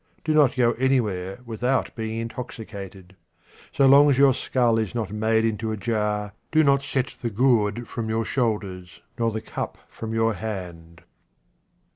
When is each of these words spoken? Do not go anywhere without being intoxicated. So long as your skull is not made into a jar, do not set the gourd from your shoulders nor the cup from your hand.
Do 0.23 0.33
not 0.33 0.55
go 0.55 0.71
anywhere 0.79 1.41
without 1.45 1.93
being 1.95 2.17
intoxicated. 2.17 3.15
So 3.71 3.85
long 3.85 4.09
as 4.09 4.17
your 4.17 4.33
skull 4.33 4.79
is 4.79 4.95
not 4.95 5.11
made 5.13 5.45
into 5.45 5.71
a 5.71 5.77
jar, 5.77 6.33
do 6.51 6.63
not 6.63 6.81
set 6.81 7.13
the 7.21 7.29
gourd 7.29 7.87
from 7.87 8.09
your 8.09 8.25
shoulders 8.25 9.01
nor 9.19 9.29
the 9.29 9.41
cup 9.41 9.77
from 9.91 10.11
your 10.11 10.33
hand. 10.33 11.03